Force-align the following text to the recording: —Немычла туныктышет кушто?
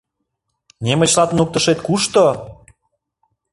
—Немычла 0.85 1.23
туныктышет 1.27 1.79
кушто? 1.85 2.23